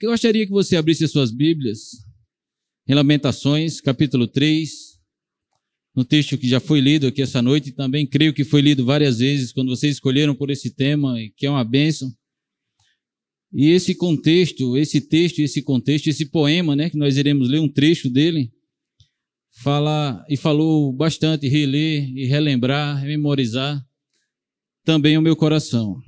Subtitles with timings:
[0.00, 2.02] Eu gostaria que você abrisse as suas Bíblias
[2.88, 4.98] em Lamentações, capítulo 3,
[5.94, 8.82] no texto que já foi lido aqui essa noite, e também creio que foi lido
[8.82, 12.10] várias vezes quando vocês escolheram por esse tema, que é uma bênção.
[13.52, 17.68] E esse contexto, esse texto, esse contexto, esse poema, né, que nós iremos ler um
[17.68, 18.50] trecho dele,
[19.50, 23.86] fala e falou bastante reler e relembrar, memorizar
[24.82, 26.00] também o meu coração.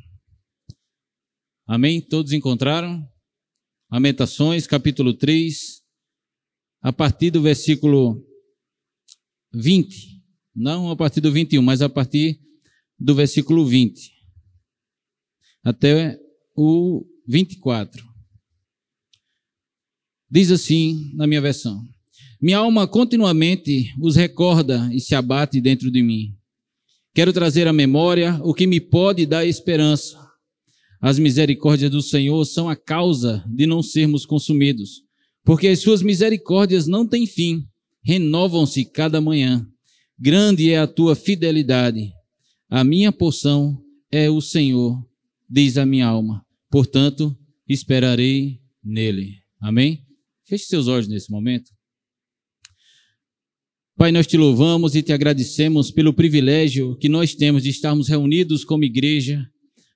[1.66, 2.00] Amém?
[2.00, 3.11] Todos encontraram?
[3.92, 5.82] Lamentações, capítulo 3,
[6.80, 8.26] a partir do versículo
[9.52, 10.18] 20.
[10.56, 12.40] Não a partir do 21, mas a partir
[12.98, 14.10] do versículo 20.
[15.62, 16.18] Até
[16.56, 18.02] o 24.
[20.30, 21.86] Diz assim na minha versão:
[22.40, 26.34] Minha alma continuamente os recorda e se abate dentro de mim.
[27.14, 30.31] Quero trazer à memória o que me pode dar esperança
[31.02, 35.02] as misericórdias do Senhor são a causa de não sermos consumidos,
[35.44, 37.66] porque as suas misericórdias não têm fim,
[38.04, 39.66] renovam-se cada manhã.
[40.16, 42.12] Grande é a tua fidelidade.
[42.70, 43.82] A minha porção
[44.12, 45.04] é o Senhor,
[45.50, 46.46] diz a minha alma.
[46.70, 47.36] Portanto,
[47.68, 49.38] esperarei nele.
[49.60, 50.06] Amém?
[50.46, 51.72] Feche seus olhos nesse momento.
[53.96, 58.64] Pai, nós te louvamos e te agradecemos pelo privilégio que nós temos de estarmos reunidos
[58.64, 59.51] como igreja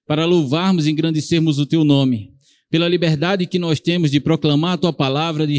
[0.06, 2.30] para louvarmos e engrandecermos o teu nome,
[2.70, 5.58] pela liberdade que nós temos de proclamar a tua palavra, de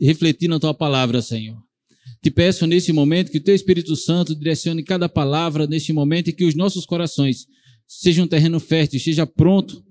[0.00, 1.56] refletir na tua palavra, Senhor.
[2.22, 6.32] Te peço nesse momento que o teu Espírito Santo direcione cada palavra neste momento e
[6.32, 7.46] que os nossos corações
[7.86, 9.82] sejam um terreno fértil, esteja pronto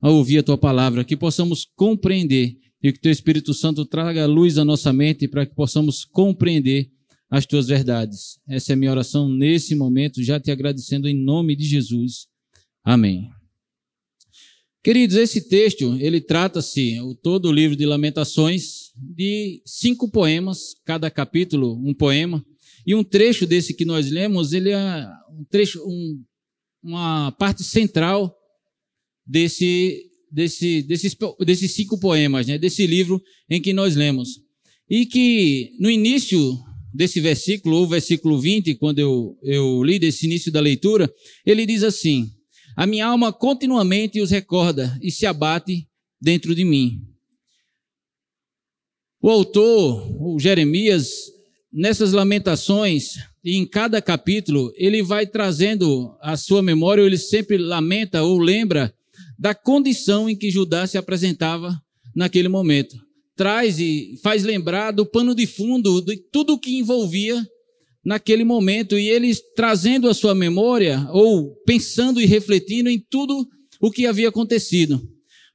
[0.00, 4.26] a ouvir a tua palavra, que possamos compreender e que o teu Espírito Santo traga
[4.26, 6.90] luz à nossa mente para que possamos compreender
[7.30, 8.38] as tuas verdades.
[8.48, 12.26] Essa é a minha oração nesse momento, já te agradecendo em nome de Jesus.
[12.84, 13.30] Amém.
[14.82, 21.80] Queridos, esse texto, ele trata-se, todo o livro de Lamentações, de cinco poemas, cada capítulo
[21.86, 22.44] um poema,
[22.84, 25.06] e um trecho desse que nós lemos, ele é
[25.38, 26.20] um trecho, um,
[26.82, 28.36] uma parte central
[29.24, 34.40] desse, desse, desses, desses cinco poemas, né, desse livro em que nós lemos.
[34.90, 36.58] E que no início
[36.92, 41.08] desse versículo, ou versículo 20, quando eu, eu li desse início da leitura,
[41.46, 42.28] ele diz assim:
[42.76, 45.86] a minha alma continuamente os recorda e se abate
[46.20, 47.00] dentro de mim.
[49.20, 51.08] O autor, o Jeremias,
[51.72, 58.22] nessas lamentações, e em cada capítulo, ele vai trazendo a sua memória, ele sempre lamenta
[58.22, 58.94] ou lembra
[59.38, 61.80] da condição em que Judá se apresentava
[62.14, 62.96] naquele momento.
[63.34, 67.44] Traz e faz lembrar do pano de fundo de tudo o que envolvia
[68.04, 73.46] naquele momento e eles trazendo a sua memória ou pensando e refletindo em tudo
[73.80, 75.00] o que havia acontecido.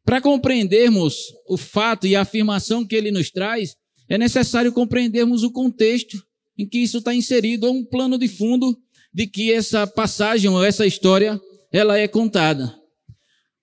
[0.06, 1.16] Para compreendermos
[1.48, 3.76] o fato e a afirmação que ele nos traz,
[4.10, 6.18] é necessário compreendermos o contexto
[6.58, 8.76] em que isso está inserido, ou um plano de fundo
[9.14, 11.40] de que essa passagem ou essa história
[11.72, 12.74] ela é contada.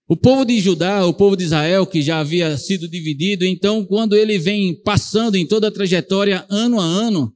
[0.07, 4.15] O povo de Judá, o povo de Israel, que já havia sido dividido, então, quando
[4.15, 7.33] ele vem passando em toda a trajetória, ano a ano,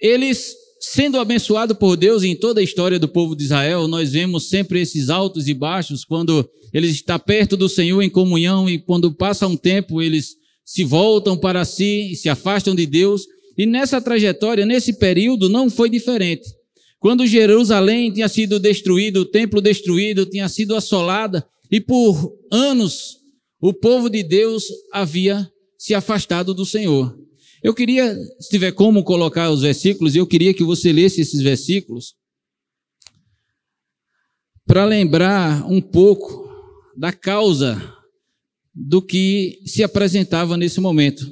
[0.00, 4.48] eles sendo abençoado por Deus em toda a história do povo de Israel, nós vemos
[4.48, 9.12] sempre esses altos e baixos quando eles estão perto do Senhor em comunhão e quando
[9.12, 13.26] passa um tempo eles se voltam para si e se afastam de Deus.
[13.58, 16.48] E nessa trajetória, nesse período, não foi diferente.
[16.98, 23.16] Quando Jerusalém tinha sido destruído, o templo destruído, tinha sido assolada, e por anos
[23.60, 27.19] o povo de Deus havia se afastado do Senhor.
[27.62, 32.14] Eu queria, se tiver como colocar os versículos, eu queria que você lesse esses versículos
[34.66, 36.48] para lembrar um pouco
[36.96, 37.80] da causa
[38.74, 41.26] do que se apresentava nesse momento.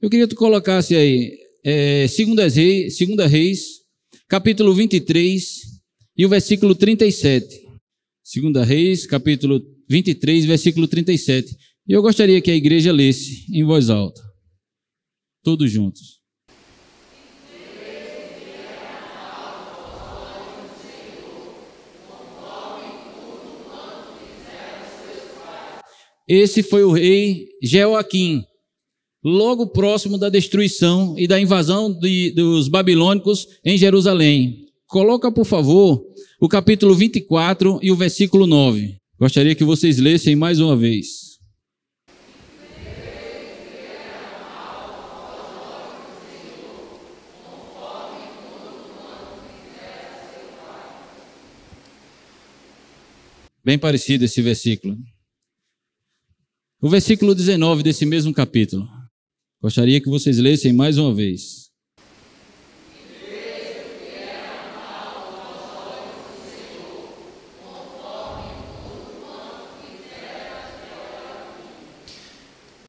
[0.00, 3.80] Eu queria que tu colocasse aí, é, Reis, segunda Reis,
[4.28, 5.62] capítulo 23
[6.16, 7.60] e o versículo 37.
[8.22, 11.56] Segunda Reis, capítulo 23, versículo 37.
[11.88, 14.31] E eu gostaria que a igreja lesse em voz alta
[15.42, 16.22] todos juntos.
[26.28, 28.44] Esse foi o rei Jeoaquim,
[29.22, 34.66] logo próximo da destruição e da invasão de, dos babilônicos em Jerusalém.
[34.86, 36.02] Coloca, por favor,
[36.40, 38.96] o capítulo 24 e o versículo 9.
[39.18, 41.31] Gostaria que vocês lessem mais uma vez.
[53.64, 54.96] Bem parecido esse versículo.
[56.80, 58.88] O versículo 19 desse mesmo capítulo.
[59.62, 61.70] Gostaria que vocês lessem mais uma vez.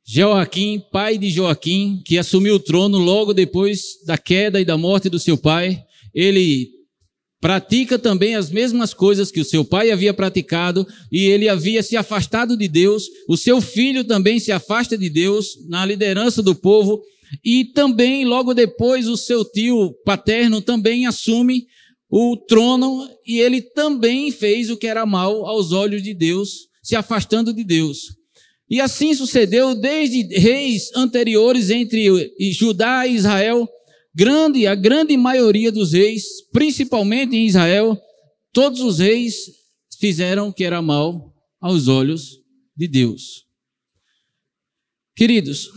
[0.04, 5.08] Joaquim, pai de Joaquim, que assumiu o trono logo depois da queda e da morte
[5.08, 5.84] do seu pai,
[6.14, 6.83] ele
[7.44, 11.98] pratica também as mesmas coisas que o seu pai havia praticado e ele havia se
[11.98, 13.04] afastado de Deus.
[13.28, 17.02] O seu filho também se afasta de Deus na liderança do povo
[17.44, 21.68] e também logo depois o seu tio paterno também assume
[22.10, 26.96] o trono e ele também fez o que era mal aos olhos de Deus, se
[26.96, 28.04] afastando de Deus.
[28.70, 32.08] E assim sucedeu desde reis anteriores entre
[32.54, 33.68] Judá e Israel,
[34.16, 38.00] grande, a grande maioria dos reis, principalmente em Israel,
[38.52, 39.34] todos os reis
[40.00, 42.40] fizeram o que era mal aos olhos
[42.76, 43.46] de Deus.
[45.16, 45.70] Queridos,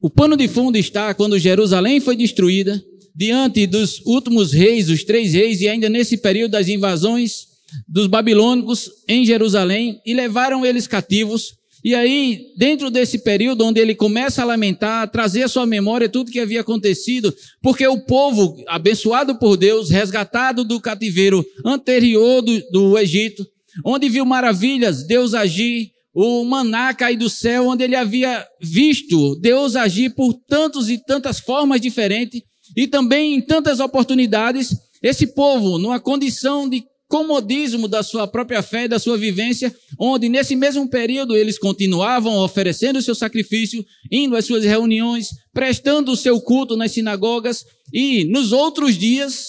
[0.00, 2.82] o pano de fundo está quando Jerusalém foi destruída,
[3.14, 7.46] diante dos últimos reis, os três reis, e ainda nesse período das invasões
[7.86, 11.54] dos babilônicos em Jerusalém, e levaram eles cativos.
[11.82, 16.08] E aí, dentro desse período onde ele começa a lamentar, a trazer à sua memória
[16.08, 22.60] tudo que havia acontecido, porque o povo, abençoado por Deus, resgatado do cativeiro anterior do,
[22.70, 23.46] do Egito,
[23.84, 29.76] onde viu maravilhas, Deus agir, o maná cair do céu, onde ele havia visto Deus
[29.76, 32.42] agir por tantos e tantas formas diferentes,
[32.76, 38.84] e também em tantas oportunidades, esse povo, numa condição de comodismo da sua própria fé
[38.84, 44.36] e da sua vivência, onde nesse mesmo período eles continuavam oferecendo o seu sacrifício, indo
[44.36, 49.48] às suas reuniões, prestando o seu culto nas sinagogas, e nos outros dias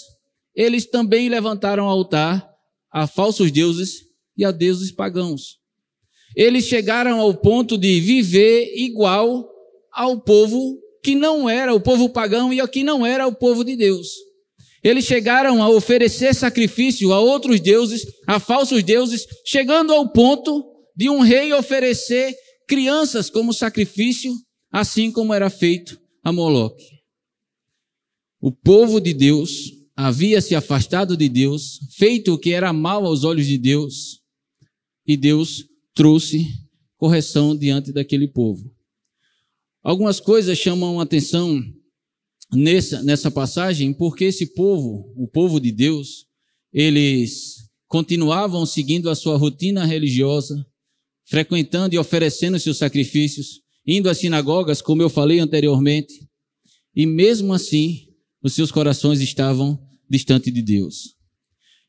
[0.55, 2.49] eles também levantaram altar
[2.91, 5.59] a falsos deuses e a deuses pagãos.
[6.35, 9.47] Eles chegaram ao ponto de viver igual
[9.93, 13.63] ao povo que não era o povo pagão e ao que não era o povo
[13.63, 14.30] de Deus.
[14.83, 21.09] Eles chegaram a oferecer sacrifício a outros deuses, a falsos deuses, chegando ao ponto de
[21.09, 22.35] um rei oferecer
[22.67, 24.33] crianças como sacrifício,
[24.71, 27.01] assim como era feito a Moloque.
[28.39, 33.23] O povo de Deus havia se afastado de Deus, feito o que era mal aos
[33.23, 34.21] olhos de Deus,
[35.05, 36.47] e Deus trouxe
[36.97, 38.73] correção diante daquele povo.
[39.83, 41.61] Algumas coisas chamam a atenção
[42.53, 46.25] nessa, nessa passagem, porque esse povo, o povo de Deus,
[46.73, 50.65] eles continuavam seguindo a sua rotina religiosa,
[51.25, 56.13] frequentando e oferecendo seus sacrifícios, indo às sinagogas, como eu falei anteriormente,
[56.95, 58.07] e mesmo assim,
[58.43, 61.15] os seus corações estavam distantes de Deus.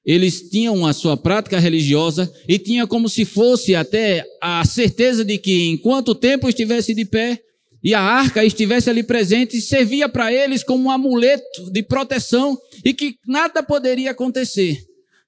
[0.04, 5.38] Eles tinham a sua prática religiosa e tinha como se fosse até a certeza de
[5.38, 7.40] que enquanto o tempo estivesse de pé,
[7.82, 12.94] e a arca estivesse ali presente, servia para eles como um amuleto de proteção e
[12.94, 14.78] que nada poderia acontecer.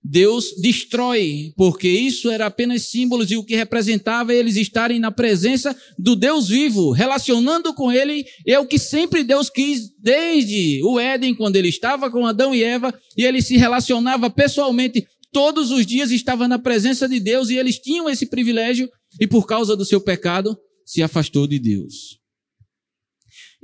[0.06, 5.74] Deus destrói, porque isso era apenas símbolos e o que representava eles estarem na presença
[5.98, 11.34] do Deus vivo, relacionando com ele, é o que sempre Deus quis desde o Éden,
[11.34, 16.10] quando ele estava com Adão e Eva, e ele se relacionava pessoalmente todos os dias,
[16.10, 20.02] estava na presença de Deus e eles tinham esse privilégio e por causa do seu
[20.02, 20.54] pecado
[20.84, 22.23] se afastou de Deus.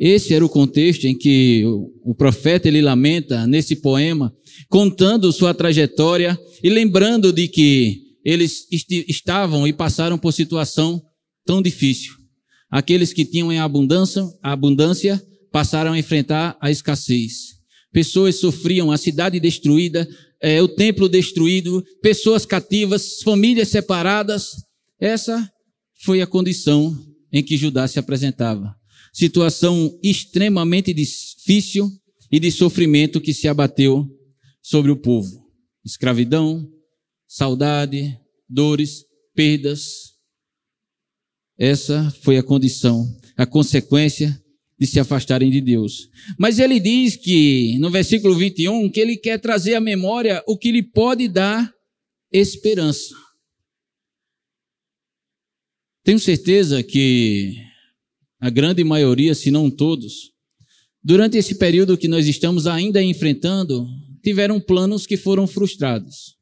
[0.01, 1.63] Esse era o contexto em que
[2.03, 4.35] o profeta ele lamenta nesse poema,
[4.71, 8.67] contando sua trajetória e lembrando de que eles
[9.07, 11.03] estavam e passaram por situação
[11.45, 12.15] tão difícil.
[12.71, 17.59] Aqueles que tinham em abundância, abundância passaram a enfrentar a escassez.
[17.93, 20.09] Pessoas sofriam a cidade destruída,
[20.41, 24.53] é, o templo destruído, pessoas cativas, famílias separadas.
[24.99, 25.47] Essa
[26.03, 26.99] foi a condição
[27.31, 28.80] em que Judá se apresentava
[29.13, 31.91] situação extremamente difícil
[32.31, 34.07] e de sofrimento que se abateu
[34.63, 35.51] sobre o povo.
[35.85, 36.69] Escravidão,
[37.27, 38.17] saudade,
[38.49, 40.15] dores, perdas.
[41.59, 44.41] Essa foi a condição, a consequência
[44.79, 46.09] de se afastarem de Deus.
[46.39, 50.73] Mas ele diz que, no versículo 21, que ele quer trazer à memória o que
[50.73, 51.71] lhe pode dar
[52.33, 53.15] esperança.
[56.03, 57.70] Tenho certeza que
[58.41, 60.33] a grande maioria, se não todos,
[61.03, 63.87] durante esse período que nós estamos ainda enfrentando,
[64.23, 66.37] tiveram planos que foram frustrados.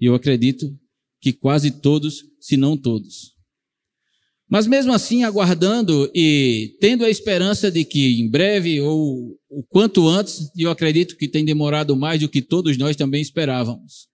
[0.00, 0.78] E eu acredito
[1.20, 3.34] que quase todos, se não todos.
[4.48, 10.06] Mas mesmo assim, aguardando e tendo a esperança de que em breve ou o quanto
[10.06, 14.06] antes, e eu acredito que tem demorado mais do que todos nós também esperávamos.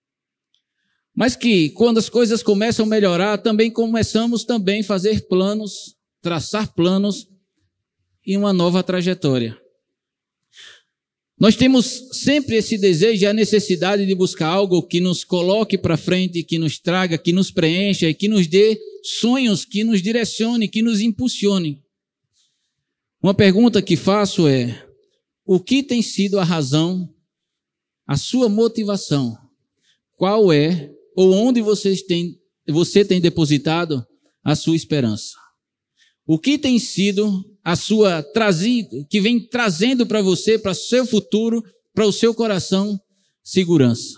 [1.15, 6.73] Mas que quando as coisas começam a melhorar, também começamos também a fazer planos, traçar
[6.73, 7.29] planos
[8.25, 9.61] e uma nova trajetória.
[11.39, 15.97] Nós temos sempre esse desejo e a necessidade de buscar algo que nos coloque para
[15.97, 20.69] frente, que nos traga, que nos preencha e que nos dê sonhos, que nos direcione,
[20.69, 21.83] que nos impulsione.
[23.21, 24.87] Uma pergunta que faço é:
[25.45, 27.13] o que tem sido a razão,
[28.07, 29.37] a sua motivação?
[30.17, 32.39] Qual é ou onde vocês têm,
[32.69, 34.07] você tem depositado
[34.45, 35.42] a sua esperança?
[36.27, 41.05] O que tem sido a sua trazida, que vem trazendo para você, para o seu
[41.07, 41.63] futuro,
[41.95, 42.99] para o seu coração,
[43.43, 44.15] segurança?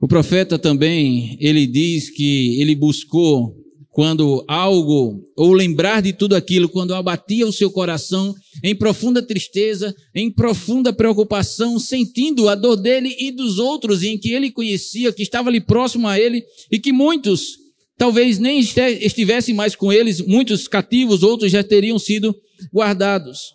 [0.00, 3.54] O profeta também, ele diz que ele buscou
[3.90, 9.94] quando algo, ou lembrar de tudo aquilo, quando abatia o seu coração em profunda tristeza,
[10.14, 15.22] em profunda preocupação, sentindo a dor dele e dos outros em que ele conhecia, que
[15.22, 17.58] estava ali próximo a ele, e que muitos
[18.00, 22.34] talvez nem estivessem mais com eles, muitos cativos, outros já teriam sido
[22.72, 23.52] guardados.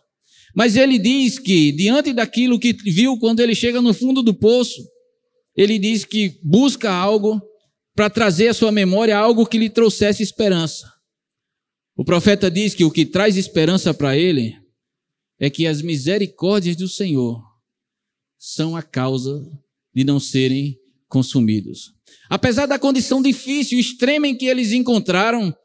[0.56, 4.80] Mas ele diz que, diante daquilo que viu quando ele chega no fundo do poço,
[5.58, 7.42] ele diz que busca algo
[7.96, 10.88] para trazer à sua memória algo que lhe trouxesse esperança.
[11.98, 14.54] O profeta diz que o que traz esperança para ele
[15.40, 17.42] é que as misericórdias do Senhor
[18.38, 19.44] são a causa
[19.92, 21.95] de não serem consumidos.
[22.30, 25.56] Apesar da condição difícil, extrema em que eles encontraram,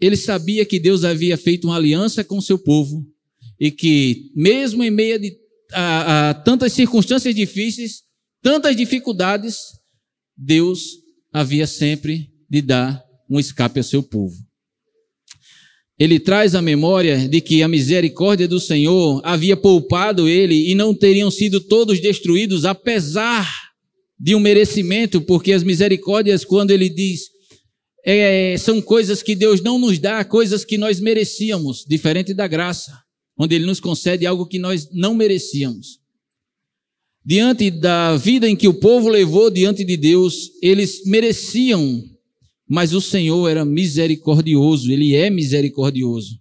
[0.00, 3.04] ele sabia que Deus havia feito uma aliança com seu povo
[3.58, 5.20] e que, mesmo em meio
[5.72, 8.02] a, a tantas circunstâncias difíceis,
[8.40, 9.56] tantas dificuldades,
[10.36, 10.98] Deus
[11.32, 14.36] havia sempre de dar um escape ao seu povo.
[15.98, 20.94] Ele traz a memória de que a misericórdia do Senhor havia poupado ele e não
[20.94, 23.67] teriam sido todos destruídos, apesar
[24.18, 27.28] de um merecimento, porque as misericórdias, quando ele diz,
[28.04, 32.92] é, são coisas que Deus não nos dá, coisas que nós merecíamos, diferente da graça,
[33.38, 35.98] onde ele nos concede algo que nós não merecíamos
[37.28, 42.02] diante da vida em que o povo levou diante de Deus, eles mereciam,
[42.66, 46.38] mas o Senhor era misericordioso, ele é misericordioso.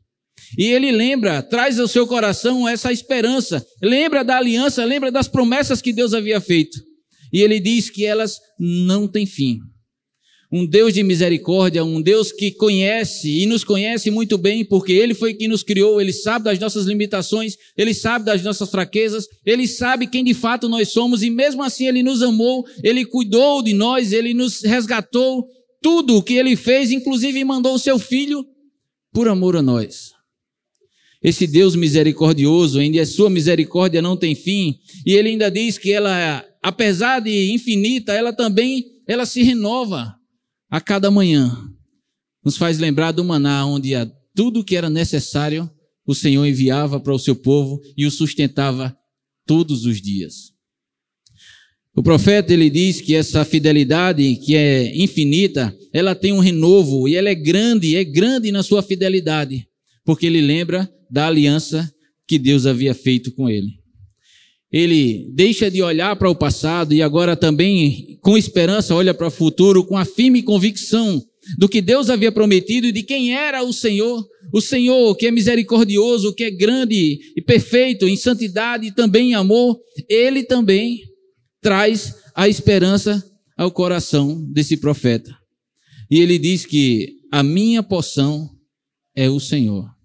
[0.57, 5.81] E ele lembra, traz ao seu coração essa esperança, lembra da aliança, lembra das promessas
[5.81, 6.79] que Deus havia feito.
[7.31, 9.60] E ele diz que elas não têm fim
[10.51, 15.13] um Deus de misericórdia, um Deus que conhece e nos conhece muito bem, porque Ele
[15.13, 19.67] foi quem nos criou, Ele sabe das nossas limitações, Ele sabe das nossas fraquezas, Ele
[19.67, 23.74] sabe quem de fato nós somos e mesmo assim Ele nos amou, Ele cuidou de
[23.74, 25.46] nós, Ele nos resgatou,
[25.81, 28.46] tudo o que Ele fez, inclusive mandou o Seu Filho
[29.12, 30.12] por amor a nós.
[31.22, 35.91] Esse Deus misericordioso, ainda a sua misericórdia não tem fim, e Ele ainda diz que
[35.91, 40.16] ela, apesar de infinita, ela também, ela se renova
[40.70, 41.56] a cada manhã
[42.48, 43.92] nos faz lembrar do maná, onde
[44.34, 45.70] tudo que era necessário
[46.06, 48.98] o Senhor enviava para o seu povo e o sustentava
[49.46, 50.54] todos os dias.
[51.94, 57.18] O profeta ele diz que essa fidelidade que é infinita, ela tem um renovo e
[57.18, 59.68] ela é grande, é grande na sua fidelidade,
[60.06, 61.94] porque ele lembra da aliança
[62.26, 63.76] que Deus havia feito com ele
[64.72, 69.32] ele deixa de olhar para o passado e agora também, com esperança, olha para o
[69.32, 71.24] futuro com a firme convicção
[71.58, 74.26] do que Deus havia prometido e de quem era o Senhor.
[74.54, 79.36] O Senhor que é misericordioso, que é grande e perfeito em santidade e também em
[79.36, 81.00] amor, ele também
[81.62, 83.24] traz a esperança
[83.58, 85.36] ao coração desse profeta.
[86.12, 88.50] E ele diz que a minha porção
[89.16, 89.97] é o Senhor.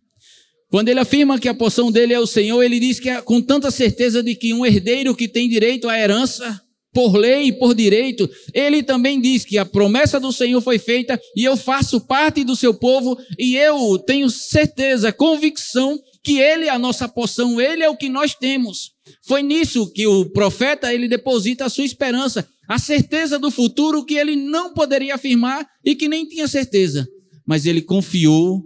[0.73, 3.43] Quando ele afirma que a porção dele é o Senhor, ele diz que é com
[3.43, 6.59] tanta certeza de que um herdeiro que tem direito à herança,
[6.95, 11.21] por lei e por direito, ele também diz que a promessa do Senhor foi feita
[11.37, 16.71] e eu faço parte do seu povo e eu tenho certeza, convicção que ele é
[16.71, 18.93] a nossa porção, ele é o que nós temos.
[19.27, 24.15] Foi nisso que o profeta ele deposita a sua esperança, a certeza do futuro que
[24.15, 27.07] ele não poderia afirmar e que nem tinha certeza,
[27.47, 28.63] mas ele confiou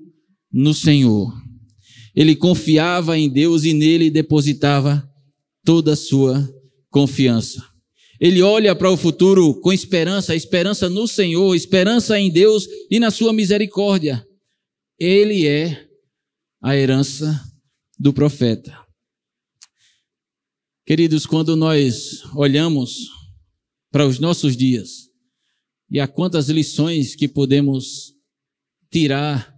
[0.52, 1.45] no Senhor.
[2.16, 5.06] Ele confiava em Deus e nele depositava
[5.62, 6.48] toda a sua
[6.88, 7.62] confiança.
[8.18, 13.10] Ele olha para o futuro com esperança, esperança no Senhor, esperança em Deus e na
[13.10, 14.26] sua misericórdia.
[14.98, 15.86] Ele é
[16.62, 17.38] a herança
[17.98, 18.74] do profeta.
[20.86, 23.10] Queridos, quando nós olhamos
[23.90, 25.10] para os nossos dias
[25.90, 28.14] e a quantas lições que podemos
[28.90, 29.54] tirar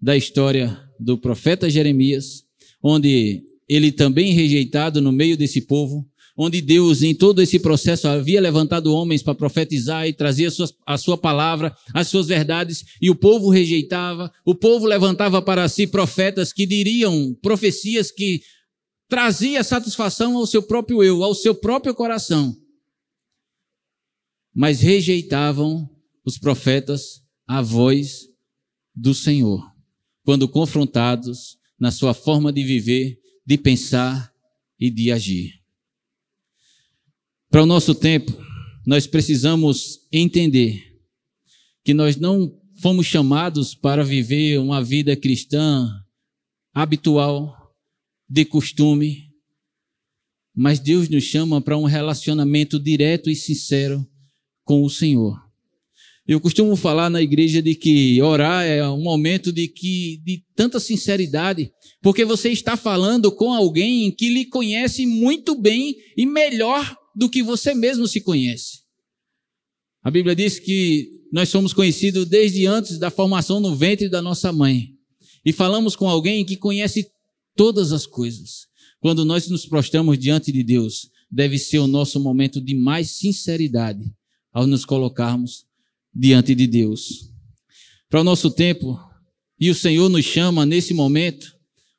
[0.00, 2.44] da história do profeta Jeremias,
[2.82, 8.40] onde ele também rejeitado no meio desse povo, onde Deus, em todo esse processo, havia
[8.40, 13.10] levantado homens para profetizar e trazer a sua, a sua, palavra, as suas verdades, e
[13.10, 18.42] o povo rejeitava, o povo levantava para si profetas que diriam profecias que
[19.08, 22.56] trazia satisfação ao seu próprio eu, ao seu próprio coração.
[24.54, 25.88] Mas rejeitavam
[26.24, 28.28] os profetas a voz
[28.94, 29.69] do Senhor,
[30.24, 34.32] quando confrontados na sua forma de viver, de pensar
[34.78, 35.60] e de agir.
[37.50, 38.32] Para o nosso tempo,
[38.86, 41.00] nós precisamos entender
[41.84, 45.88] que nós não fomos chamados para viver uma vida cristã
[46.72, 47.56] habitual,
[48.28, 49.28] de costume,
[50.54, 54.06] mas Deus nos chama para um relacionamento direto e sincero
[54.64, 55.49] com o Senhor.
[56.30, 60.78] Eu costumo falar na igreja de que orar é um momento de que de tanta
[60.78, 67.28] sinceridade, porque você está falando com alguém que lhe conhece muito bem e melhor do
[67.28, 68.82] que você mesmo se conhece.
[70.04, 74.52] A Bíblia diz que nós somos conhecidos desde antes da formação no ventre da nossa
[74.52, 74.90] mãe.
[75.44, 77.10] E falamos com alguém que conhece
[77.56, 78.68] todas as coisas.
[79.00, 84.04] Quando nós nos prostramos diante de Deus, deve ser o nosso momento de mais sinceridade
[84.52, 85.68] ao nos colocarmos
[86.14, 87.30] diante de Deus.
[88.08, 88.98] Para o nosso tempo,
[89.58, 91.54] e o Senhor nos chama nesse momento,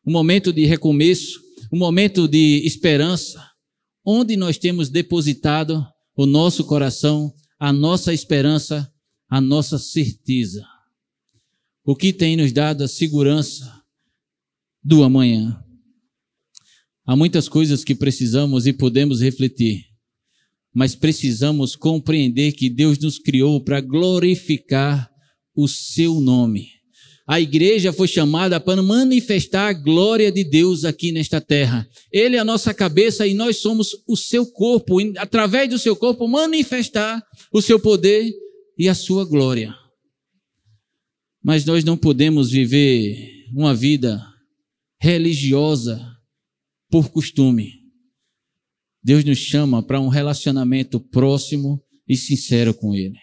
[0.06, 1.40] um momento de recomeço,
[1.72, 3.42] um momento de esperança,
[4.04, 8.92] onde nós temos depositado o nosso coração, a nossa esperança,
[9.30, 10.66] a nossa certeza.
[11.86, 13.82] O que tem nos dado a segurança
[14.84, 15.64] do amanhã.
[17.06, 19.86] Há muitas coisas que precisamos e podemos refletir,
[20.74, 25.10] mas precisamos compreender que Deus nos criou para glorificar
[25.56, 26.82] o seu nome.
[27.28, 31.88] A igreja foi chamada para manifestar a glória de Deus aqui nesta terra.
[32.12, 35.96] Ele é a nossa cabeça e nós somos o seu corpo, e através do seu
[35.96, 37.24] corpo manifestar
[37.54, 38.30] o seu poder
[38.78, 39.74] e a sua glória.
[41.44, 44.22] Mas nós não podemos viver uma vida
[45.00, 46.02] religiosa
[46.90, 47.81] por costume.
[49.04, 53.18] Deus nos chama para um relacionamento próximo e sincero com Ele.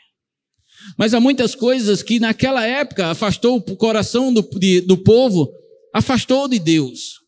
[0.96, 5.50] Mas há muitas coisas que naquela época afastou o coração do, de, do povo,
[5.94, 7.18] afastou de Deus.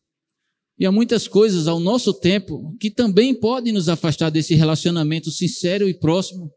[0.79, 5.89] E há muitas coisas ao nosso tempo que também podem nos afastar desse relacionamento sincero
[5.89, 6.51] e próximo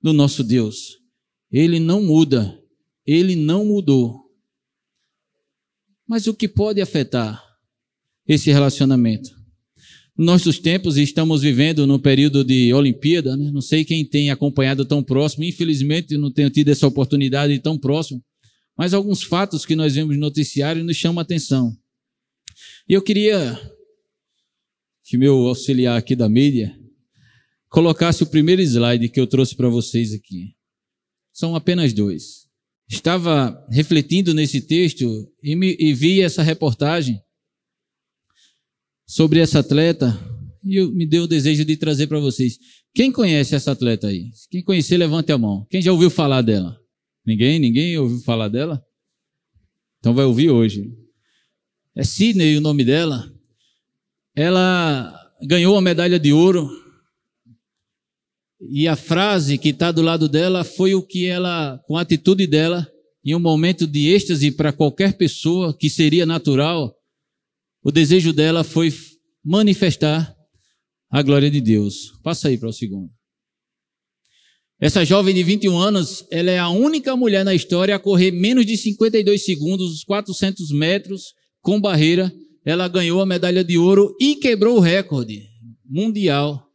[0.00, 0.98] do nosso Deus.
[1.50, 2.58] Ele não muda,
[3.06, 4.22] ele não mudou.
[6.08, 7.42] Mas o que pode afetar
[8.26, 9.41] esse relacionamento?
[10.16, 13.50] Nossos tempos estamos vivendo no período de Olimpíada, né?
[13.50, 18.22] não sei quem tem acompanhado tão próximo, infelizmente não tenho tido essa oportunidade tão próximo,
[18.76, 21.76] mas alguns fatos que nós vemos no noticiário nos chamam a atenção.
[22.88, 23.58] E eu queria
[25.04, 26.76] que meu auxiliar aqui da mídia
[27.68, 30.54] colocasse o primeiro slide que eu trouxe para vocês aqui.
[31.32, 32.42] São apenas dois
[32.94, 37.20] estava refletindo nesse texto e, me, e vi essa reportagem
[39.12, 40.18] sobre essa atleta
[40.64, 42.58] e eu, me deu o desejo de trazer para vocês.
[42.94, 44.30] Quem conhece essa atleta aí?
[44.50, 45.66] Quem conhecer, levante a mão.
[45.68, 46.78] Quem já ouviu falar dela?
[47.26, 47.58] Ninguém?
[47.58, 48.82] Ninguém ouviu falar dela?
[49.98, 50.90] Então vai ouvir hoje.
[51.94, 53.30] É Sidney o nome dela.
[54.34, 56.70] Ela ganhou a medalha de ouro
[58.70, 62.46] e a frase que está do lado dela foi o que ela, com a atitude
[62.46, 62.90] dela,
[63.22, 66.96] em um momento de êxtase para qualquer pessoa que seria natural,
[67.82, 68.92] o desejo dela foi
[69.44, 70.34] manifestar
[71.10, 72.12] a glória de Deus.
[72.22, 73.10] Passa aí para o segundo.
[74.80, 78.66] Essa jovem de 21 anos, ela é a única mulher na história a correr menos
[78.66, 82.32] de 52 segundos, os 400 metros, com barreira.
[82.64, 85.48] Ela ganhou a medalha de ouro e quebrou o recorde
[85.88, 86.66] mundial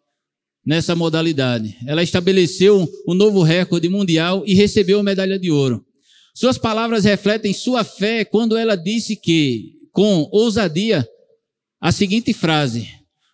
[0.65, 1.77] nessa modalidade.
[1.85, 5.85] Ela estabeleceu um novo recorde mundial e recebeu a medalha de ouro.
[6.35, 11.09] Suas palavras refletem sua fé quando ela disse que, com ousadia,
[11.81, 12.87] a seguinte frase: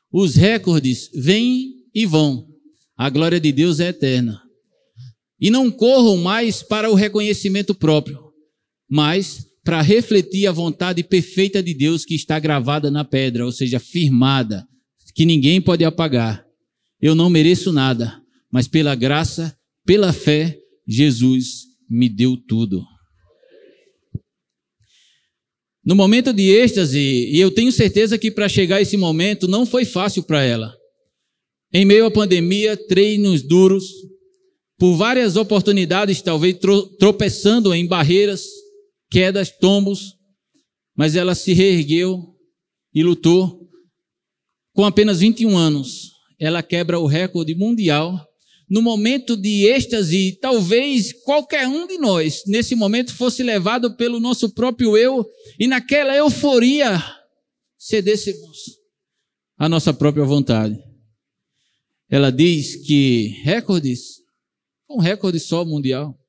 [0.10, 2.48] Os recordes vêm e vão,
[2.96, 4.42] a glória de Deus é eterna.
[5.38, 8.18] E não corram mais para o reconhecimento próprio,
[8.90, 13.78] mas para refletir a vontade perfeita de Deus que está gravada na pedra, ou seja,
[13.78, 14.66] firmada,
[15.14, 16.46] que ninguém pode apagar.
[17.02, 19.54] Eu não mereço nada, mas pela graça,
[19.86, 22.86] pela fé, Jesus me deu tudo.
[25.86, 29.66] No momento de êxtase, e eu tenho certeza que para chegar a esse momento não
[29.66, 30.74] foi fácil para ela.
[31.74, 33.86] Em meio à pandemia, treinos duros,
[34.78, 36.58] por várias oportunidades, talvez
[37.00, 38.44] tropeçando em barreiras,
[39.12, 40.14] quedas, tombos,
[40.96, 42.34] mas ela se reergueu
[42.94, 43.70] e lutou.
[44.74, 48.20] Com apenas 21 anos, ela quebra o recorde mundial.
[48.74, 54.50] No momento de êxtase, talvez qualquer um de nós, nesse momento, fosse levado pelo nosso
[54.50, 55.24] próprio eu
[55.60, 57.00] e naquela euforia
[57.78, 58.80] cedêssemos
[59.60, 60.76] a nossa própria vontade.
[62.10, 64.16] Ela diz que recordes,
[64.90, 66.20] um recorde só mundial,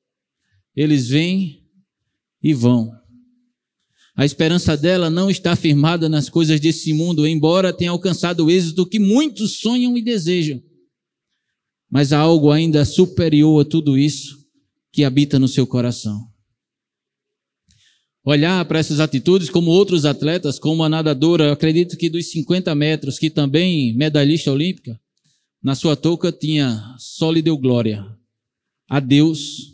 [0.75, 1.63] eles vêm
[2.43, 2.91] e vão.
[4.15, 8.85] A esperança dela não está firmada nas coisas desse mundo, embora tenha alcançado o êxito
[8.85, 10.61] que muitos sonham e desejam.
[11.95, 14.45] Mas há algo ainda superior a tudo isso
[14.91, 16.29] que habita no seu coração.
[18.21, 23.17] Olhar para essas atitudes como outros atletas, como a nadadora, acredito que dos 50 metros,
[23.17, 24.99] que também medalhista olímpica,
[25.63, 28.05] na sua touca tinha só lhe deu glória.
[28.89, 29.73] A Deus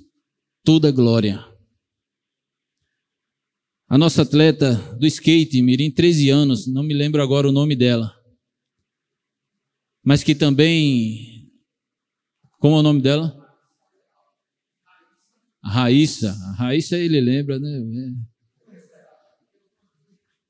[0.63, 1.43] toda glória.
[3.89, 8.13] A nossa atleta do skate, Mirim, 13 anos, não me lembro agora o nome dela.
[10.05, 11.40] Mas que também.
[12.61, 13.35] Como é o nome dela?
[15.63, 16.31] Raíssa.
[16.57, 18.13] Raíssa ele lembra, né?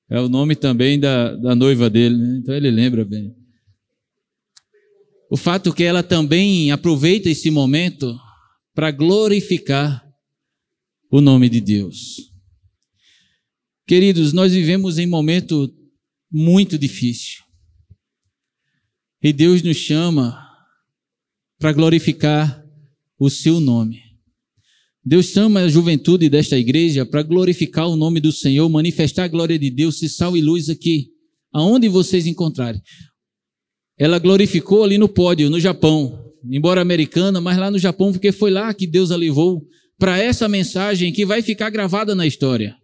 [0.10, 2.40] É o nome também da, da noiva dele, né?
[2.40, 3.34] Então ele lembra bem.
[5.30, 8.14] O fato que ela também aproveita esse momento
[8.76, 10.06] para glorificar
[11.10, 12.30] o nome de Deus.
[13.88, 15.74] Queridos, nós vivemos em momento
[16.30, 17.42] muito difícil.
[19.24, 20.51] E Deus nos chama
[21.62, 22.66] para glorificar
[23.20, 24.02] o seu nome.
[25.06, 29.60] Deus chama a juventude desta igreja para glorificar o nome do Senhor, manifestar a glória
[29.60, 31.10] de Deus, se sal e luz aqui,
[31.54, 32.82] aonde vocês encontrarem.
[33.96, 38.50] Ela glorificou ali no pódio, no Japão, embora americana, mas lá no Japão, porque foi
[38.50, 39.64] lá que Deus a levou
[40.00, 42.76] para essa mensagem que vai ficar gravada na história.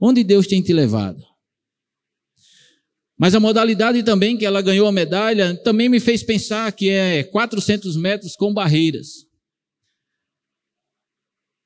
[0.00, 1.22] Onde Deus tem te levado?
[3.18, 7.22] Mas a modalidade também que ela ganhou a medalha também me fez pensar que é
[7.22, 9.26] 400 metros com barreiras.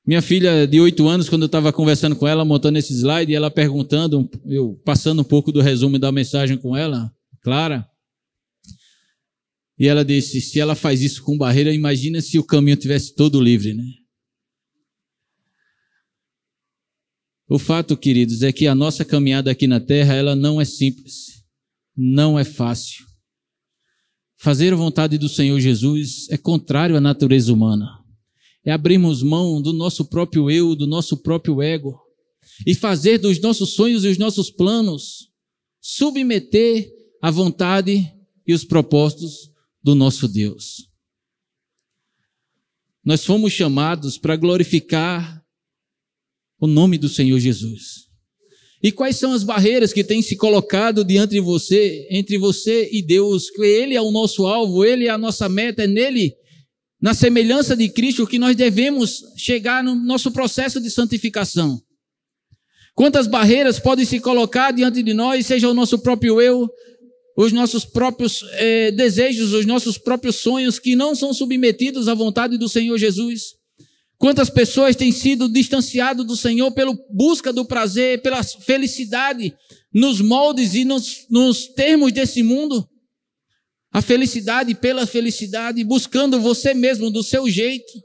[0.05, 3.51] Minha filha de 8 anos, quando eu estava conversando com ela, montando esse slide, ela
[3.51, 7.85] perguntando, eu passando um pouco do resumo da mensagem com ela, Clara.
[9.77, 13.41] E ela disse: se ela faz isso com barreira, imagina se o caminho tivesse todo
[13.41, 13.83] livre, né?
[17.49, 21.36] O fato, queridos, é que a nossa caminhada aqui na terra, ela não é simples,
[21.97, 23.05] não é fácil.
[24.37, 27.89] Fazer a vontade do Senhor Jesus é contrário à natureza humana.
[28.63, 31.99] É abrirmos mão do nosso próprio eu, do nosso próprio ego,
[32.65, 35.31] e fazer dos nossos sonhos e os nossos planos
[35.81, 36.87] submeter
[37.21, 38.13] a vontade
[38.45, 40.87] e os propósitos do nosso Deus.
[43.03, 45.43] Nós fomos chamados para glorificar
[46.59, 48.06] o nome do Senhor Jesus.
[48.81, 53.01] E quais são as barreiras que têm se colocado diante de você, entre você e
[53.01, 53.49] Deus?
[53.49, 56.35] Que Ele é o nosso alvo, Ele é a nossa meta, é nele,
[57.01, 61.81] na semelhança de Cristo, que nós devemos chegar no nosso processo de santificação.
[62.93, 66.67] Quantas barreiras podem se colocar diante de nós, seja o nosso próprio eu,
[67.37, 72.57] os nossos próprios eh, desejos, os nossos próprios sonhos, que não são submetidos à vontade
[72.57, 73.57] do Senhor Jesus?
[74.17, 79.55] Quantas pessoas têm sido distanciadas do Senhor pela busca do prazer, pela felicidade
[79.93, 82.87] nos moldes e nos, nos termos desse mundo?
[83.91, 87.97] A felicidade pela felicidade, buscando você mesmo do seu jeito.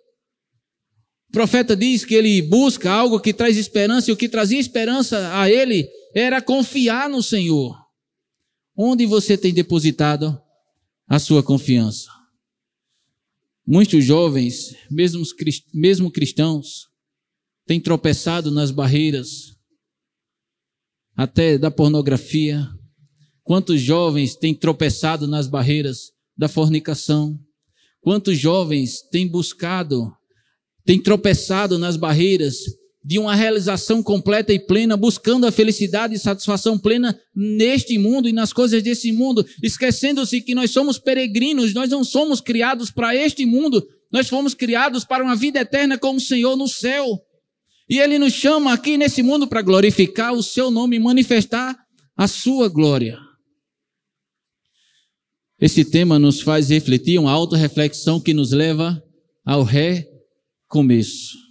[1.30, 5.38] O profeta diz que ele busca algo que traz esperança, e o que trazia esperança
[5.38, 7.74] a ele era confiar no Senhor.
[8.76, 10.38] Onde você tem depositado
[11.08, 12.21] a sua confiança?
[13.66, 16.88] Muitos jovens, mesmo, cristãos,
[17.64, 19.56] têm tropeçado nas barreiras,
[21.14, 22.66] até da pornografia.
[23.44, 27.38] Quantos jovens têm tropeçado nas barreiras da fornicação?
[28.00, 30.12] Quantos jovens têm buscado,
[30.84, 32.56] têm tropeçado nas barreiras
[33.04, 38.32] de uma realização completa e plena, buscando a felicidade e satisfação plena neste mundo e
[38.32, 43.44] nas coisas desse mundo, esquecendo-se que nós somos peregrinos, nós não somos criados para este
[43.44, 47.20] mundo, nós fomos criados para uma vida eterna com o Senhor no céu.
[47.88, 51.76] E Ele nos chama aqui nesse mundo para glorificar o Seu nome e manifestar
[52.16, 53.18] a Sua glória.
[55.60, 59.02] Esse tema nos faz refletir uma auto-reflexão que nos leva
[59.44, 61.41] ao recomeço.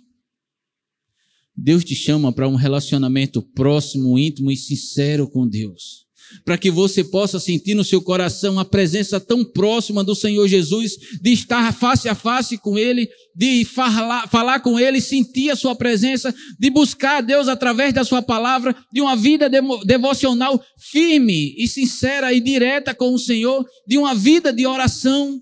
[1.63, 6.02] Deus te chama para um relacionamento próximo, íntimo e sincero com Deus.
[6.45, 10.93] para que você possa sentir no seu coração a presença tão próxima do Senhor Jesus,
[11.21, 15.76] de estar face a face com Ele, de falar, falar com Ele, sentir a Sua
[15.76, 19.50] presença, de buscar a Deus através da Sua palavra, de uma vida
[19.86, 25.38] devocional firme e sincera e direta com o Senhor, de uma vida de oração.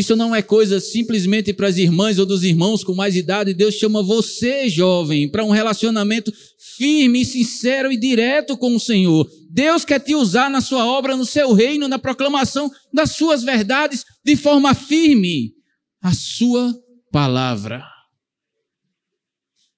[0.00, 3.52] Isso não é coisa simplesmente para as irmãs ou dos irmãos com mais idade.
[3.52, 6.32] Deus chama você, jovem, para um relacionamento
[6.78, 9.30] firme, sincero e direto com o Senhor.
[9.50, 14.02] Deus quer te usar na sua obra, no seu reino, na proclamação das suas verdades
[14.24, 15.52] de forma firme.
[16.00, 16.74] A sua
[17.12, 17.84] palavra.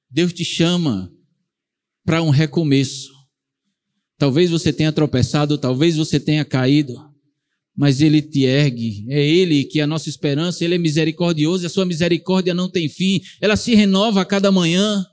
[0.08, 1.10] Deus te chama
[2.04, 3.10] para um recomeço.
[4.16, 7.11] Talvez você tenha tropeçado, talvez você tenha caído
[7.76, 9.06] mas ele te ergue.
[9.08, 12.70] É ele que é a nossa esperança, ele é misericordioso e a sua misericórdia não
[12.70, 15.04] tem fim, ela se renova a cada manhã.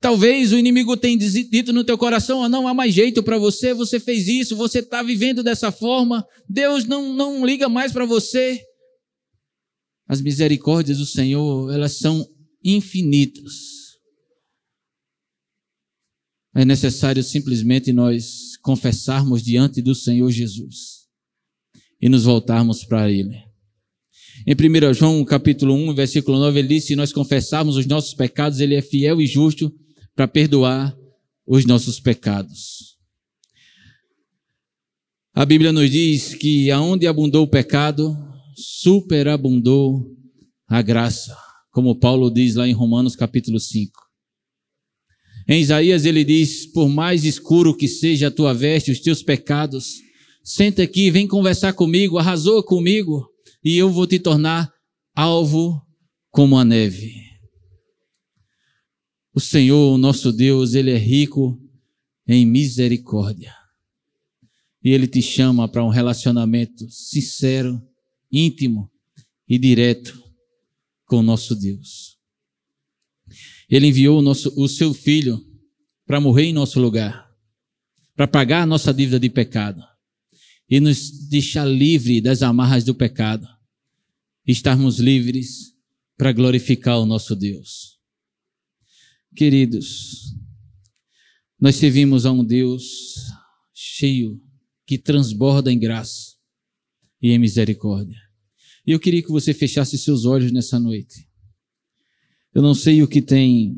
[0.00, 3.72] Talvez o inimigo tenha dito no teu coração: oh, não há mais jeito para você,
[3.72, 8.60] você fez isso, você está vivendo dessa forma, Deus não, não liga mais para você.
[10.08, 12.26] As misericórdias do Senhor, elas são
[12.62, 13.76] infinitas.
[16.54, 20.95] É necessário simplesmente nós confessarmos diante do Senhor Jesus
[22.06, 23.36] e nos voltarmos para Ele.
[24.46, 28.60] Em 1 João capítulo 1, versículo 9, ele diz: Se nós confessarmos os nossos pecados,
[28.60, 29.74] Ele é fiel e justo
[30.14, 30.96] para perdoar
[31.44, 32.96] os nossos pecados.
[35.34, 38.16] A Bíblia nos diz que aonde abundou o pecado,
[38.54, 40.08] superabundou
[40.68, 41.36] a graça,
[41.72, 43.90] como Paulo diz lá em Romanos capítulo 5.
[45.48, 50.05] Em Isaías ele diz: Por mais escuro que seja a tua veste, os teus pecados
[50.48, 53.28] Senta aqui, vem conversar comigo, arrasou comigo,
[53.64, 54.72] e eu vou te tornar
[55.12, 55.84] alvo
[56.30, 57.12] como a neve.
[59.34, 61.60] O Senhor, o nosso Deus, Ele é rico
[62.28, 63.52] em misericórdia.
[64.84, 67.82] E Ele te chama para um relacionamento sincero,
[68.30, 68.88] íntimo
[69.48, 70.16] e direto
[71.06, 72.16] com o nosso Deus.
[73.68, 75.44] Ele enviou o, nosso, o seu Filho
[76.06, 77.28] para morrer em nosso lugar,
[78.14, 79.82] para pagar a nossa dívida de pecado
[80.68, 83.46] e nos deixar livre das amarras do pecado.
[84.46, 85.74] Estarmos livres
[86.16, 87.98] para glorificar o nosso Deus.
[89.34, 90.34] Queridos,
[91.60, 93.16] nós servimos a um Deus
[93.74, 94.40] cheio,
[94.86, 96.36] que transborda em graça
[97.20, 98.20] e em misericórdia.
[98.86, 101.28] E eu queria que você fechasse seus olhos nessa noite.
[102.54, 103.74] Eu não sei o que tem,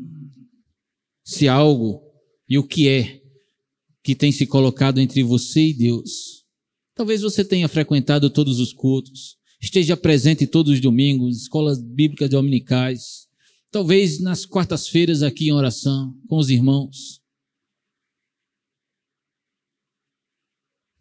[1.23, 2.01] se algo
[2.47, 3.21] e o que é
[4.03, 6.38] que tem se colocado entre você e Deus
[6.99, 13.29] Talvez você tenha frequentado todos os cultos, esteja presente todos os domingos, escolas bíblicas dominicais,
[13.71, 17.21] talvez nas quartas-feiras aqui em oração com os irmãos.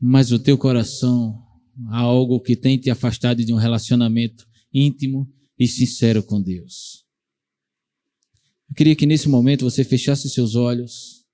[0.00, 1.44] Mas o teu coração
[1.88, 7.04] há algo que tem te afastado de um relacionamento íntimo e sincero com Deus.
[8.68, 11.26] Eu queria que nesse momento você fechasse seus olhos,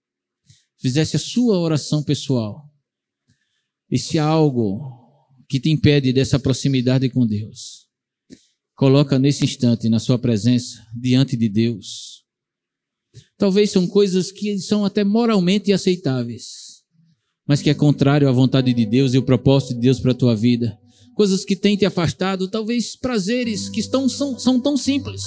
[0.78, 2.73] fizesse a sua oração pessoal
[3.90, 5.04] e se há algo
[5.48, 7.86] que te impede dessa proximidade com Deus,
[8.74, 12.24] coloca nesse instante na sua presença, diante de Deus.
[13.36, 16.82] Talvez são coisas que são até moralmente aceitáveis,
[17.46, 20.16] mas que é contrário à vontade de Deus e o propósito de Deus para a
[20.16, 20.76] tua vida.
[21.14, 25.22] Coisas que têm te afastado, talvez prazeres que estão, são, são tão simples,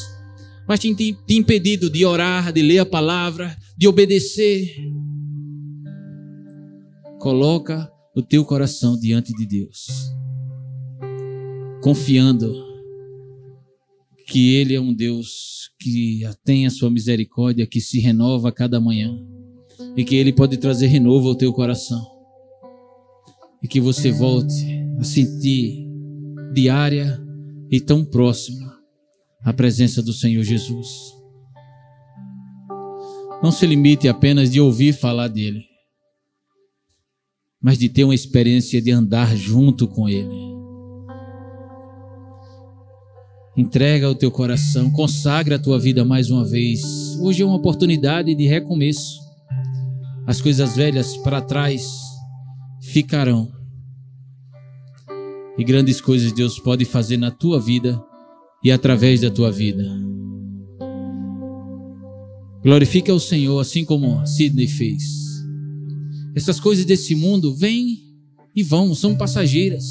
[0.68, 4.76] mas te, te impedido de orar, de ler a palavra, de obedecer.
[7.20, 9.86] Coloca o teu coração diante de Deus,
[11.84, 12.52] confiando
[14.26, 18.82] que Ele é um Deus que tem a sua misericórdia, que se renova a cada
[18.82, 19.16] manhã
[19.96, 22.04] e que Ele pode trazer renovo ao teu coração
[23.62, 24.66] e que você volte
[25.00, 25.88] a sentir
[26.56, 27.24] diária
[27.70, 28.80] e tão próxima
[29.44, 30.90] a presença do Senhor Jesus.
[33.44, 35.77] Não se limite apenas de ouvir falar dele
[37.62, 40.48] mas de ter uma experiência de andar junto com Ele.
[43.56, 46.84] Entrega o teu coração, consagra a tua vida mais uma vez.
[47.20, 49.20] Hoje é uma oportunidade de recomeço.
[50.28, 51.90] As coisas velhas para trás
[52.82, 53.52] ficarão.
[55.58, 58.00] E grandes coisas Deus pode fazer na tua vida
[58.64, 59.84] e através da tua vida.
[62.62, 65.27] Glorifica o Senhor assim como Sidney fez.
[66.36, 67.98] Essas coisas desse mundo vêm
[68.56, 69.86] e vão, são passageiras.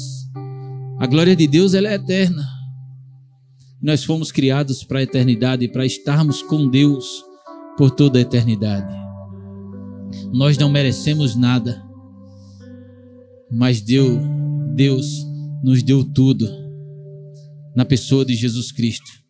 [0.99, 2.47] A glória de Deus ela é eterna.
[3.81, 7.23] Nós fomos criados para a eternidade, para estarmos com Deus
[7.77, 8.93] por toda a eternidade.
[10.33, 11.83] Nós não merecemos nada,
[13.49, 14.19] Mas deu,
[14.75, 15.25] Deus
[15.63, 16.49] nos deu tudo
[17.75, 19.26] na pessoa de Jesus Cristo.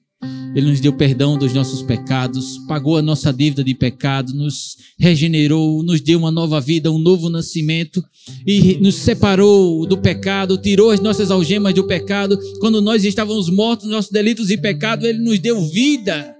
[0.55, 5.83] Ele nos deu perdão dos nossos pecados, pagou a nossa dívida de pecado, nos regenerou,
[5.83, 8.03] nos deu uma nova vida, um novo nascimento
[8.45, 12.39] e nos separou do pecado, tirou as nossas algemas do pecado.
[12.59, 16.35] Quando nós estávamos mortos, nossos delitos e pecado, ele nos deu vida.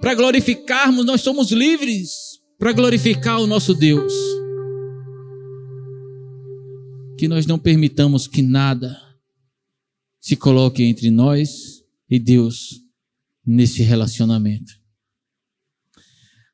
[0.00, 4.12] Para glorificarmos, nós somos livres para glorificar o nosso Deus.
[7.18, 8.96] Que nós não permitamos que nada
[10.20, 12.85] se coloque entre nós e Deus
[13.46, 14.72] nesse relacionamento.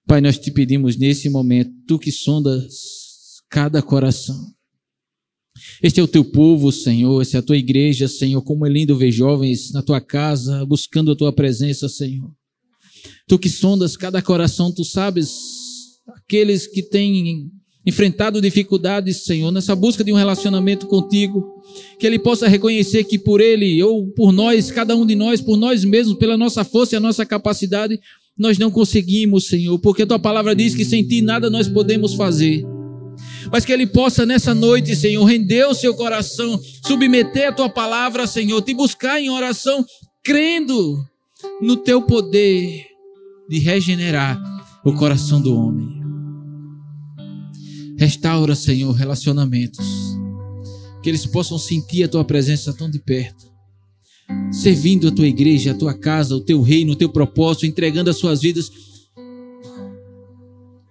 [0.06, 4.52] Pai, nós te pedimos nesse momento, tu que sondas cada coração.
[5.82, 8.42] Este é o teu povo, Senhor, essa é a tua igreja, Senhor.
[8.42, 12.34] Como é lindo ver jovens na tua casa, buscando a tua presença, Senhor.
[13.26, 15.30] Tu que sondas cada coração, tu sabes
[16.08, 17.50] aqueles que têm
[17.84, 21.44] enfrentado dificuldades, Senhor, nessa busca de um relacionamento contigo,
[21.98, 25.56] que ele possa reconhecer que por ele ou por nós, cada um de nós, por
[25.56, 27.98] nós mesmos, pela nossa força e a nossa capacidade,
[28.38, 32.14] nós não conseguimos, Senhor, porque a tua palavra diz que sem ti nada nós podemos
[32.14, 32.64] fazer.
[33.50, 38.26] Mas que ele possa nessa noite, Senhor, render o seu coração, submeter a tua palavra,
[38.26, 39.84] Senhor, te buscar em oração,
[40.24, 41.04] crendo
[41.60, 42.86] no teu poder
[43.48, 44.40] de regenerar
[44.84, 46.01] o coração do homem.
[48.02, 49.86] Restaura, Senhor, relacionamentos.
[51.04, 53.46] Que eles possam sentir a tua presença tão de perto.
[54.50, 58.16] Servindo a tua igreja, a tua casa, o teu reino, o teu propósito, entregando as
[58.16, 58.72] suas vidas.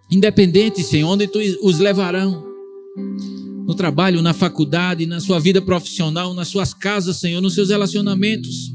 [0.09, 2.45] Independente, Senhor, onde tu os levarão.
[3.67, 8.71] No trabalho, na faculdade, na sua vida profissional, nas suas casas, Senhor, nos seus relacionamentos.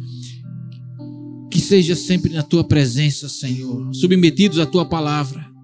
[1.50, 5.55] Que seja sempre na tua presença, Senhor, submetidos à tua palavra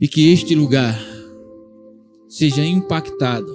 [0.00, 0.98] e que este lugar
[2.28, 3.54] seja impactado.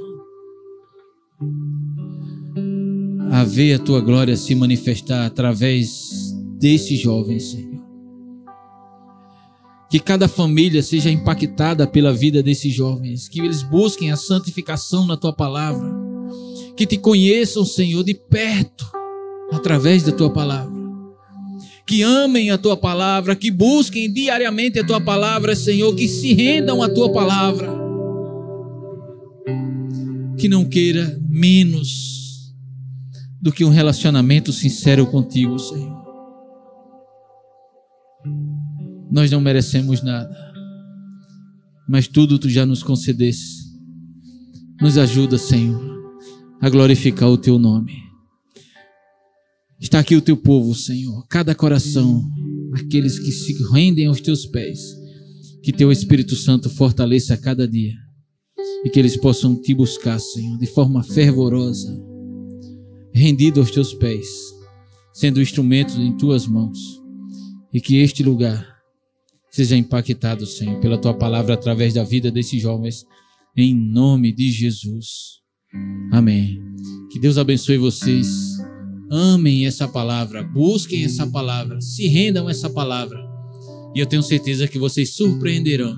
[3.31, 7.81] A ver a tua glória se manifestar através desses jovens, Senhor.
[9.89, 15.17] Que cada família seja impactada pela vida desses jovens, que eles busquem a santificação na
[15.17, 15.89] tua palavra,
[16.75, 18.85] que te conheçam, Senhor, de perto,
[19.51, 20.80] através da tua palavra
[21.85, 26.81] que amem a tua palavra, que busquem diariamente a tua palavra, Senhor, que se rendam
[26.81, 27.69] à tua palavra,
[30.37, 32.53] que não queira menos
[33.41, 36.01] do que um relacionamento sincero contigo, Senhor.
[39.11, 40.35] Nós não merecemos nada,
[41.89, 43.61] mas tudo tu já nos concedeste.
[44.79, 45.79] Nos ajuda, Senhor,
[46.61, 48.10] a glorificar o teu nome.
[49.81, 52.23] Está aqui o teu povo, Senhor, cada coração,
[52.71, 54.79] aqueles que se rendem aos teus pés.
[55.63, 57.93] Que teu Espírito Santo fortaleça a cada dia
[58.85, 61.99] e que eles possam te buscar, Senhor, de forma fervorosa,
[63.11, 64.27] rendido aos teus pés,
[65.13, 67.01] sendo instrumento em tuas mãos.
[67.73, 68.67] E que este lugar
[69.49, 73.03] seja impactado, Senhor, pela tua palavra através da vida desses jovens,
[73.57, 75.41] em nome de Jesus.
[76.11, 76.61] Amém.
[77.11, 78.50] Que Deus abençoe vocês.
[79.11, 83.19] Amem essa palavra, busquem essa palavra, se rendam a essa palavra.
[83.93, 85.93] E eu tenho certeza que vocês surpreenderão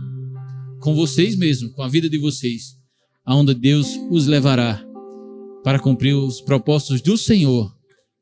[0.82, 2.76] com vocês mesmos, com a vida de vocês,
[3.24, 4.84] aonde Deus os levará
[5.64, 7.72] para cumprir os propósitos do Senhor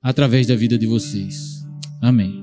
[0.02, 1.64] através da vida de vocês.
[2.02, 2.41] Amém.